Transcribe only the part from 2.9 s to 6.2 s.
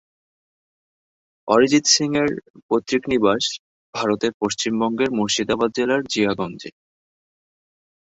নিবাস ভারতের পশ্চিমবঙ্গের মুর্শিদাবাদ জেলার